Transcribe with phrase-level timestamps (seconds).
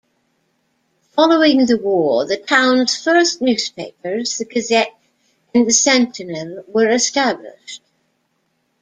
[1.11, 4.99] Following the war, the town's first newspapers, "The Gazette"
[5.53, 7.83] and "The Centinel", were established.